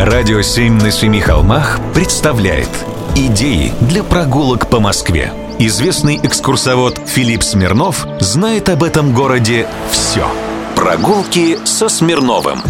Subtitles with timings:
[0.00, 2.70] Радио «Семь на семи холмах» представляет
[3.14, 5.30] Идеи для прогулок по Москве.
[5.58, 10.26] Известный экскурсовод Филипп Смирнов знает об этом городе все.
[10.74, 12.60] Прогулки со Смирновым.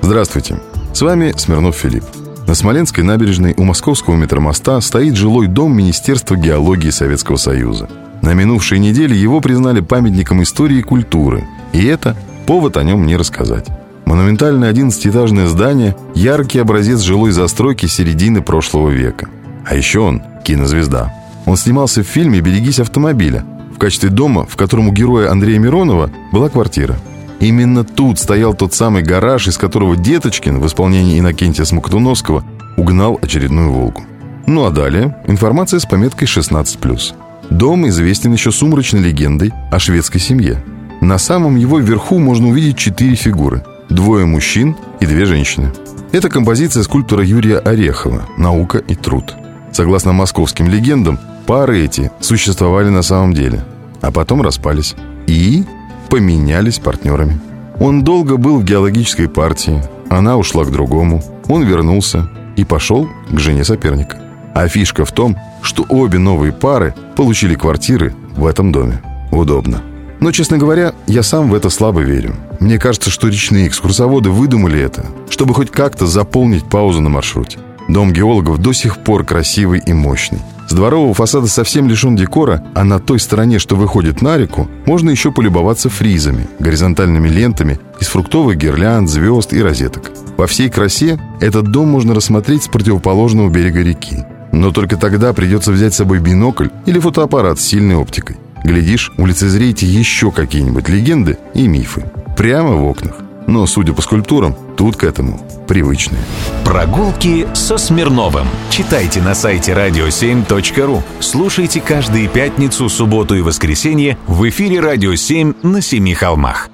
[0.00, 0.58] Здравствуйте,
[0.94, 2.04] с вами Смирнов Филипп.
[2.46, 7.86] На Смоленской набережной у московского метромоста стоит жилой дом Министерства геологии Советского Союза.
[8.22, 11.46] На минувшей неделе его признали памятником истории и культуры.
[11.74, 12.16] И это
[12.46, 13.66] повод о нем не рассказать.
[14.04, 19.28] Монументальное 11-этажное здание– яркий образец жилой застройки середины прошлого века.
[19.64, 21.12] А еще он– кинозвезда.
[21.46, 23.44] Он снимался в фильме «Берегись автомобиля»
[23.74, 26.96] в качестве дома, в котором у героя Андрея Миронова была квартира.
[27.40, 32.44] Именно тут стоял тот самый гараж, из которого Деточкин в исполнении Иннокентия Смоктуновского
[32.76, 34.02] угнал очередную «Волгу».
[34.46, 37.14] Ну а далее информация с пометкой «16+.»
[37.50, 40.62] Дом известен еще сумрачной легендой о шведской семье.
[41.00, 45.70] На самом его верху можно увидеть четыре фигуры– Двое мужчин и две женщины.
[46.10, 49.36] Это композиция скульптора Юрия Орехова «Наука и труд».
[49.70, 53.64] Согласно московским легендам, пары эти существовали на самом деле,
[54.00, 54.96] а потом распались
[55.28, 55.62] и
[56.10, 57.40] поменялись партнерами.
[57.78, 63.38] Он долго был в геологической партии, она ушла к другому, он вернулся и пошел к
[63.38, 64.16] жене соперника.
[64.56, 69.00] А фишка в том, что обе новые пары получили квартиры в этом доме.
[69.30, 69.82] Удобно.
[70.24, 72.34] Но, честно говоря, я сам в это слабо верю.
[72.58, 77.58] Мне кажется, что речные экскурсоводы выдумали это, чтобы хоть как-то заполнить паузу на маршруте.
[77.88, 80.38] Дом геологов до сих пор красивый и мощный.
[80.66, 85.10] С дворового фасада совсем лишен декора, а на той стороне, что выходит на реку, можно
[85.10, 90.10] еще полюбоваться фризами, горизонтальными лентами из фруктовых гирлянд, звезд и розеток.
[90.38, 94.24] Во всей красе этот дом можно рассмотреть с противоположного берега реки.
[94.52, 98.38] Но только тогда придется взять с собой бинокль или фотоаппарат с сильной оптикой.
[98.64, 102.04] Глядишь, улицезреете еще какие-нибудь легенды и мифы.
[102.36, 103.16] Прямо в окнах.
[103.46, 106.20] Но, судя по скульптурам, тут к этому привычные.
[106.64, 108.46] Прогулки со Смирновым.
[108.70, 111.02] Читайте на сайте radio7.ru.
[111.20, 116.70] Слушайте каждые пятницу, субботу и воскресенье в эфире «Радио 7» на Семи холмах.